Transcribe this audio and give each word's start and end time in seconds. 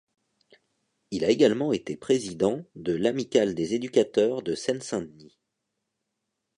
Il 1.11 1.23
a 1.23 1.29
également 1.29 1.73
été 1.73 1.95
Président 1.95 2.65
de 2.73 2.93
l'Amicale 2.93 3.53
des 3.53 3.75
Éducateurs 3.75 4.41
de 4.41 4.55
Seine-Saint-Denis. 4.55 5.37